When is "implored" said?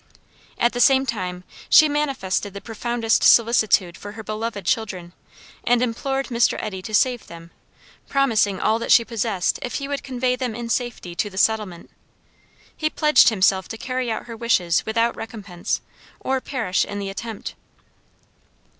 5.83-6.29